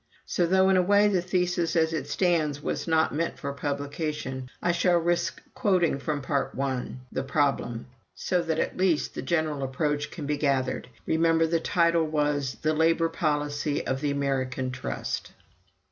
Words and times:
So 0.25 0.47
though 0.47 0.67
in 0.69 0.77
a 0.77 0.81
way 0.81 1.07
the 1.09 1.21
thesis 1.21 1.75
as 1.75 1.93
it 1.93 2.07
stands 2.07 2.59
was 2.59 2.87
not 2.87 3.13
meant 3.13 3.37
for 3.37 3.53
publication, 3.53 4.49
I 4.59 4.71
shall 4.71 4.97
risk 4.97 5.43
quoting 5.53 5.99
from 5.99 6.23
Part 6.23 6.55
One, 6.55 7.01
"The 7.11 7.21
Problem," 7.21 7.85
so 8.15 8.41
that 8.41 8.57
at 8.57 8.77
least 8.77 9.13
his 9.13 9.23
general 9.25 9.61
approach 9.61 10.09
can 10.09 10.25
be 10.25 10.37
gathered. 10.37 10.89
Remember, 11.05 11.45
the 11.45 11.59
title 11.59 12.07
was 12.07 12.55
"The 12.63 12.73
Labor 12.73 13.09
Policy 13.09 13.85
of 13.85 14.01
the 14.01 14.09
American 14.09 14.71
Trust." 14.71 15.33